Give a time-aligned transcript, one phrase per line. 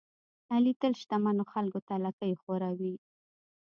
[0.53, 2.93] علي تل شتمنو خلکوته لکۍ خوروي.